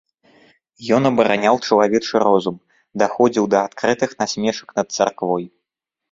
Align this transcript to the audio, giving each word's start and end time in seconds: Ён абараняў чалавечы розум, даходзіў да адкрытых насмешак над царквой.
Ён 0.95 1.03
абараняў 1.09 1.55
чалавечы 1.67 2.15
розум, 2.25 2.55
даходзіў 3.01 3.45
да 3.55 3.59
адкрытых 3.67 4.15
насмешак 4.23 4.67
над 4.79 4.87
царквой. 4.97 5.45